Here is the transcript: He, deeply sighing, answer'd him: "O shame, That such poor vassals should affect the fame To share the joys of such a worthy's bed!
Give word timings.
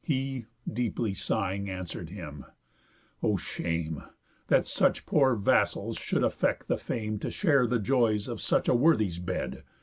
He, 0.00 0.46
deeply 0.66 1.12
sighing, 1.12 1.68
answer'd 1.68 2.08
him: 2.08 2.46
"O 3.22 3.36
shame, 3.36 4.02
That 4.46 4.64
such 4.66 5.04
poor 5.04 5.34
vassals 5.36 5.98
should 5.98 6.24
affect 6.24 6.68
the 6.68 6.78
fame 6.78 7.18
To 7.18 7.30
share 7.30 7.66
the 7.66 7.78
joys 7.78 8.26
of 8.26 8.40
such 8.40 8.66
a 8.66 8.74
worthy's 8.74 9.18
bed! 9.18 9.62